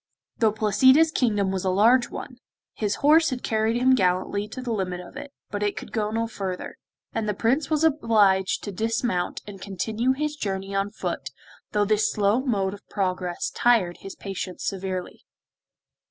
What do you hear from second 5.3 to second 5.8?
but it